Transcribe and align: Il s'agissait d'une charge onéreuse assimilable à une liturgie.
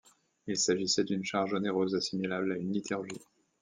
Il 0.47 0.57
s'agissait 0.57 1.03
d'une 1.03 1.23
charge 1.23 1.53
onéreuse 1.53 1.93
assimilable 1.93 2.53
à 2.53 2.57
une 2.57 2.73
liturgie. 2.73 3.19